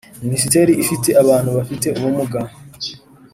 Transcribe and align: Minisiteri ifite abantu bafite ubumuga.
Minisiteri 0.25 0.71
ifite 0.83 1.09
abantu 1.21 1.49
bafite 1.57 1.87
ubumuga. 1.97 2.39